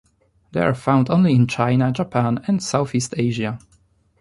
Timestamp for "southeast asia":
2.63-3.59